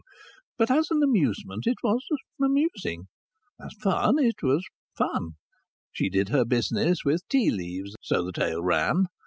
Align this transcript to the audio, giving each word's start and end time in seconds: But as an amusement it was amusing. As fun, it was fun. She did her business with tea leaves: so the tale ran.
But 0.57 0.71
as 0.71 0.89
an 0.89 1.03
amusement 1.03 1.67
it 1.67 1.77
was 1.83 2.01
amusing. 2.43 3.03
As 3.63 3.71
fun, 3.79 4.17
it 4.17 4.41
was 4.41 4.63
fun. 4.97 5.33
She 5.93 6.09
did 6.09 6.29
her 6.29 6.43
business 6.43 7.05
with 7.05 7.21
tea 7.29 7.51
leaves: 7.51 7.95
so 8.01 8.25
the 8.25 8.31
tale 8.33 8.63
ran. 8.63 9.03